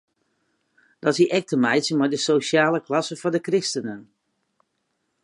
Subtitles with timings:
[1.07, 4.01] Dat hie ek te meitsjen mei de sosjale klasse fan de kristenen.